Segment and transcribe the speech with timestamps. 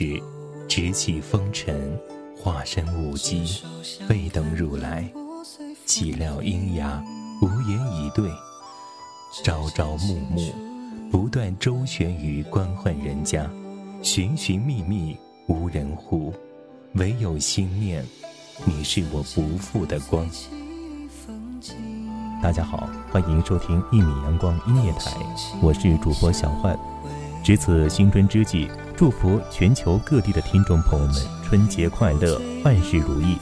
[0.00, 0.22] 是，
[0.68, 1.98] 直起风尘，
[2.36, 3.44] 化身舞姬，
[4.06, 5.04] 飞登如来。
[5.86, 7.04] 岂料阴阳
[7.42, 8.30] 无言以对，
[9.42, 10.52] 朝朝暮暮，
[11.10, 13.50] 不断周旋于官宦人家，
[14.00, 16.32] 寻寻觅觅无人护，
[16.92, 18.06] 唯有心念，
[18.64, 20.24] 你是我不负的光。
[22.40, 25.16] 大家好，欢迎收听一米阳光音乐台，
[25.60, 26.78] 我是主播小焕。
[27.42, 31.14] 值此新春之际，祝福全球各地的听众朋友们
[31.44, 33.38] 春节快乐，万事如意。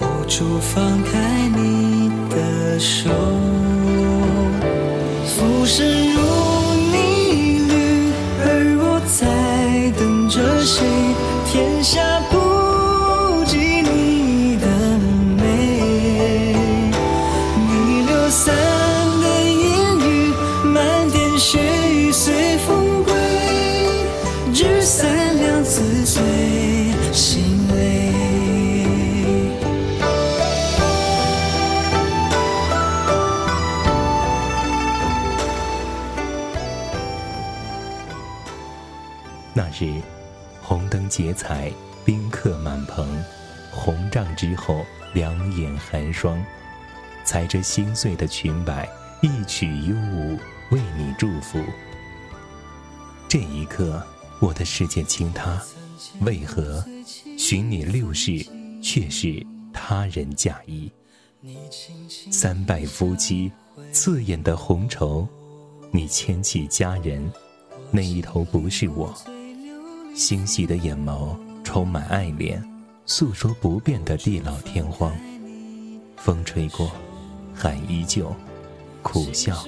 [0.00, 3.10] 无处放开你的手，
[5.26, 6.41] 浮生如
[40.92, 41.72] 灯结彩，
[42.04, 43.08] 宾客满棚，
[43.70, 46.38] 红帐之后，两眼寒霜。
[47.24, 48.86] 踩着心碎的裙摆，
[49.22, 50.38] 一曲幽舞，
[50.70, 51.58] 为你祝福。
[53.26, 54.06] 这一刻，
[54.38, 55.62] 我的世界倾塌，
[56.20, 56.84] 为何
[57.38, 58.44] 寻你六世，
[58.82, 59.42] 却是
[59.72, 60.92] 他人嫁衣？
[62.30, 63.50] 三拜夫妻，
[63.92, 65.26] 刺眼的红绸，
[65.90, 67.32] 你牵起佳人，
[67.90, 69.16] 那一头不是我。
[70.14, 71.34] 欣喜的眼眸
[71.64, 72.62] 充满爱恋，
[73.06, 75.10] 诉说不变的地老天荒。
[76.16, 76.92] 风吹过，
[77.54, 78.34] 海依旧，
[79.02, 79.64] 苦笑，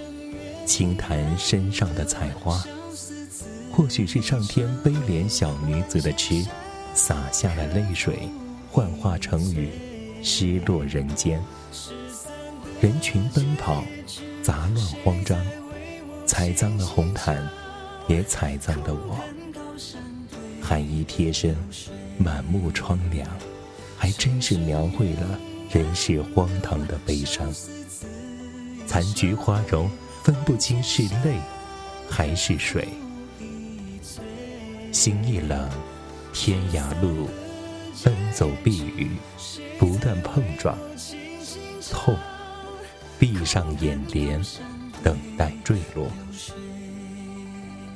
[0.67, 2.63] 轻弹身上的彩花。
[3.73, 6.45] 或许是上天悲怜小女子的痴，
[6.93, 8.29] 洒下了泪水，
[8.71, 9.71] 幻化成雨，
[10.23, 11.43] 失落人间。
[12.83, 13.83] 人群奔跑，
[14.43, 15.39] 杂乱慌张，
[16.27, 17.49] 踩脏了红毯，
[18.09, 19.19] 也踩脏了我。
[20.67, 21.55] 寒衣贴身，
[22.17, 23.29] 满目疮凉，
[23.99, 25.39] 还真是描绘了
[25.71, 27.47] 人世荒唐的悲伤。
[28.87, 29.91] 残菊花容，
[30.23, 31.39] 分不清是泪
[32.09, 32.89] 还是水。
[34.91, 35.69] 心一冷，
[36.33, 37.29] 天涯路，
[38.03, 39.11] 奔走避雨，
[39.79, 40.79] 不断碰撞，
[41.91, 42.17] 痛，
[43.19, 44.41] 闭上眼帘，
[45.03, 46.09] 等待坠落。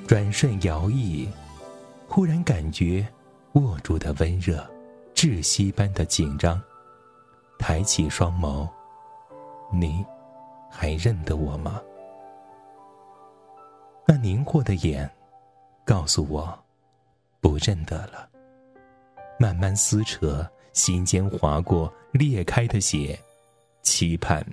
[0.06, 1.28] 转瞬摇曳，
[2.18, 3.06] 忽然感觉
[3.52, 4.68] 握住的温热，
[5.14, 6.60] 窒息般的紧张。
[7.60, 8.68] 抬起双眸，
[9.72, 10.04] 你
[10.68, 11.80] 还认得我吗？
[14.04, 15.08] 那凝惑的眼，
[15.84, 16.58] 告诉我，
[17.40, 18.28] 不认得了。
[19.38, 23.16] 慢慢撕扯，心间划过裂开的血，
[23.82, 24.44] 期盼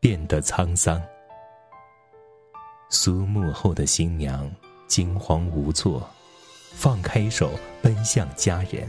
[0.00, 1.00] 变得沧桑。
[2.90, 4.50] 苏幕后的新娘
[4.88, 6.04] 惊慌无措，
[6.74, 8.88] 放开手奔向家人。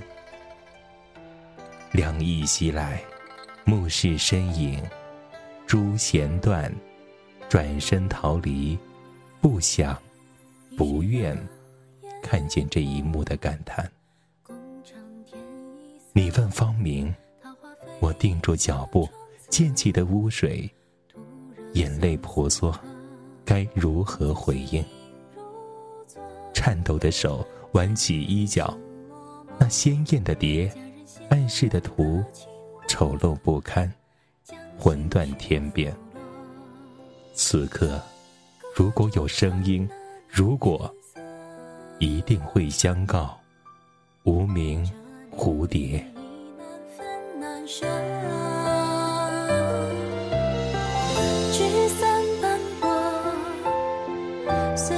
[1.91, 3.03] 凉意袭来，
[3.65, 4.83] 目视身影，
[5.67, 6.73] 珠弦断，
[7.47, 8.77] 转身逃离，
[9.39, 9.95] 不想，
[10.75, 11.37] 不愿
[12.21, 13.87] 看见这一幕的感叹。
[16.13, 17.13] 你问芳名，
[17.99, 19.07] 我定住脚步，
[19.49, 20.67] 溅起的污水，
[21.73, 22.73] 眼泪婆娑，
[23.45, 24.83] 该如何回应？
[26.53, 28.75] 颤抖的手挽起衣角，
[29.59, 30.71] 那鲜艳的蝶，
[31.29, 32.23] 暗示的图，
[32.87, 33.91] 丑陋不堪，
[34.77, 35.91] 魂断天边。
[37.33, 37.99] 此刻，
[38.75, 39.89] 如果有声音，
[40.29, 40.93] 如果，
[41.97, 43.37] 一定会相告，
[44.23, 44.89] 无名。
[45.35, 46.05] 蝴蝶。
[51.51, 52.87] 聚散斑驳，
[54.77, 54.95] 随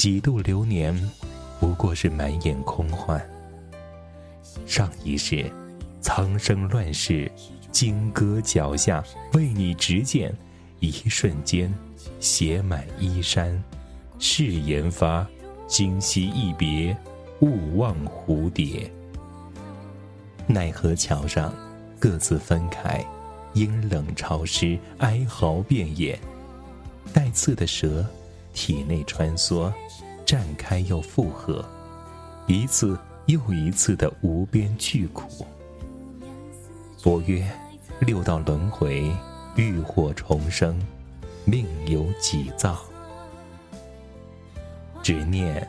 [0.00, 0.98] 几度流年，
[1.60, 3.22] 不过是满眼空幻。
[4.64, 5.44] 上一世，
[6.00, 7.30] 苍生乱世，
[7.70, 9.04] 金戈脚下
[9.34, 10.34] 为你执剑，
[10.78, 11.70] 一瞬间，
[12.18, 13.62] 写满衣衫。
[14.18, 15.26] 誓言发，
[15.66, 16.96] 今夕一别，
[17.40, 18.90] 勿忘蝴蝶。
[20.46, 21.54] 奈何桥上，
[21.98, 23.04] 各自分开，
[23.52, 26.18] 阴冷潮湿，哀嚎遍野。
[27.12, 28.02] 带刺的蛇。
[28.52, 29.72] 体内穿梭，
[30.26, 31.64] 绽开又复合，
[32.46, 35.46] 一次又一次的无边巨苦。
[36.98, 37.50] 佛曰：
[38.00, 39.10] 六道轮回，
[39.56, 40.78] 浴火重生，
[41.44, 42.78] 命由己造。
[45.02, 45.66] 执念，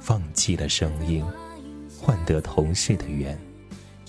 [0.00, 1.24] 放弃了声音，
[2.00, 3.38] 换得同世的缘，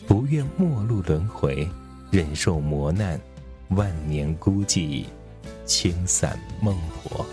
[0.08, 1.68] 不愿末路轮回，
[2.10, 3.20] 忍受磨难，
[3.70, 5.06] 万年孤寂，
[5.66, 7.26] 轻散孟婆。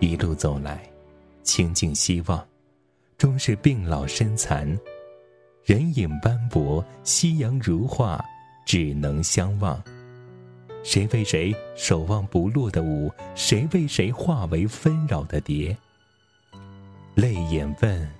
[0.00, 0.80] 一路走来，
[1.42, 2.46] 倾尽希望，
[3.18, 4.66] 终是病老身残，
[5.64, 8.24] 人影斑驳，夕阳如画，
[8.64, 9.82] 只能相望。
[10.82, 13.12] 谁为谁守望不落的舞？
[13.34, 15.76] 谁为谁化为纷扰的蝶？
[17.14, 18.10] 泪眼问，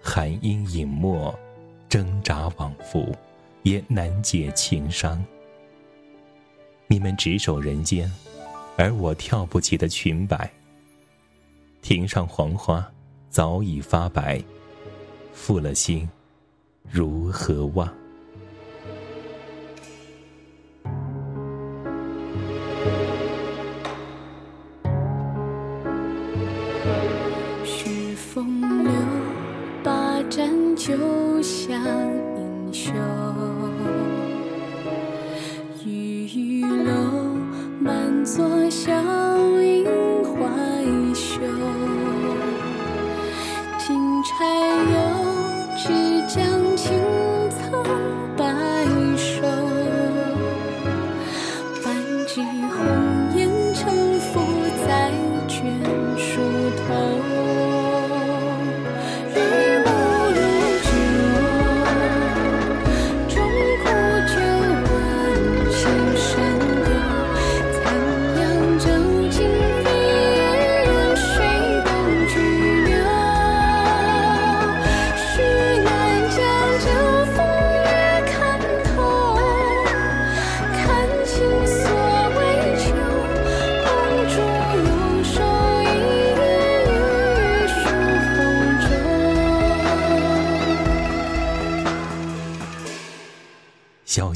[0.00, 1.38] 寒阴隐没，
[1.86, 3.14] 挣扎往复，
[3.62, 5.22] 也难解情伤。
[6.90, 8.10] 你们执手人间，
[8.78, 10.50] 而我跳不起的裙摆。
[11.82, 12.90] 庭上黄花
[13.28, 14.42] 早已发白，
[15.34, 16.08] 负了心，
[16.90, 17.86] 如何忘？
[27.66, 28.92] 是风流，
[29.84, 30.96] 把盏酒
[31.42, 31.78] 香
[32.38, 33.37] 英雄。
[38.30, 38.97] 所想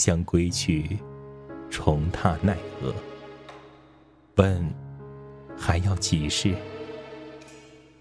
[0.05, 0.99] 将归去，
[1.71, 2.93] 重踏奈何？
[4.35, 4.69] 问
[5.57, 6.53] 还要几世？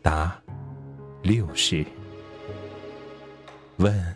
[0.02, 0.36] 答
[1.22, 1.86] 六世。
[3.78, 4.16] 问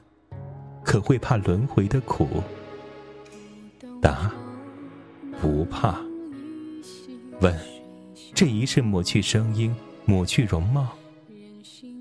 [0.83, 2.27] 可会怕轮回的苦？
[4.01, 4.31] 答
[5.39, 5.95] 不怕。
[7.39, 7.55] 问
[8.33, 9.75] 这一世抹去声音，
[10.05, 10.97] 抹去容貌？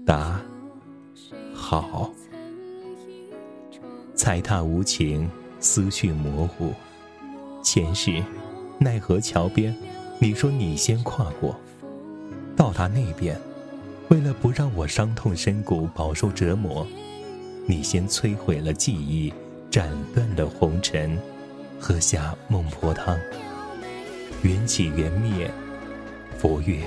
[0.06, 0.40] 答
[1.54, 2.10] 好。
[4.14, 5.28] 踩踏无情，
[5.64, 6.75] 思绪模糊。
[7.62, 8.23] 前世
[8.78, 9.75] 奈何桥边，
[10.18, 11.59] 你说你先跨过，
[12.54, 13.40] 到达那边，
[14.09, 16.87] 为了不让我伤痛深谷，饱受折磨，
[17.66, 19.33] 你先摧毁了记忆，
[19.71, 21.18] 斩断了红尘，
[21.80, 23.18] 喝下孟婆汤。
[24.42, 25.50] 缘起缘灭，
[26.37, 26.78] 佛曰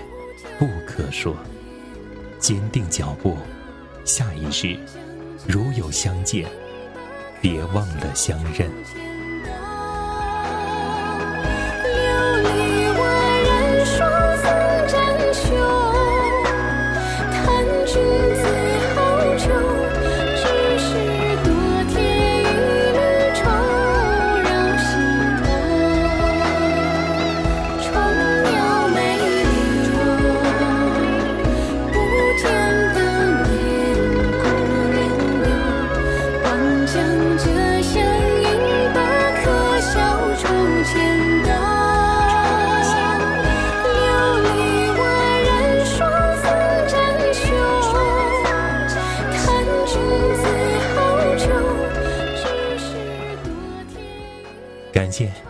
[0.60, 1.36] 不可说。
[2.38, 3.36] 坚定脚步，
[4.05, 4.77] 下一世
[5.48, 6.48] 如有相见。
[7.41, 8.70] 别忘了相认。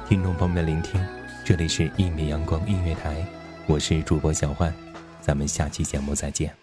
[0.07, 0.99] 听众朋友们的聆听，
[1.43, 3.15] 这里是《一米阳光音乐台》，
[3.67, 4.73] 我是主播小焕，
[5.21, 6.53] 咱们下期节目再见。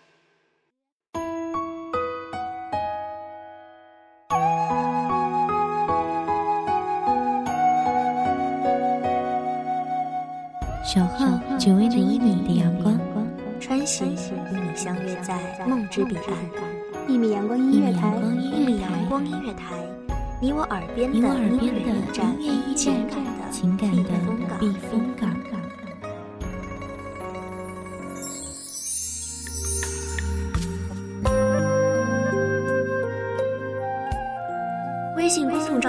[10.84, 11.26] 小号
[11.58, 12.98] 只为那一米的阳光，
[13.60, 17.08] 穿行与你相约在梦之彼岸。
[17.08, 19.74] 一米阳光音乐台，一米阳光音乐台。
[20.40, 22.36] 你我耳边的音乐驿站，
[22.76, 24.02] 情感的情感的
[24.58, 25.03] 避风港。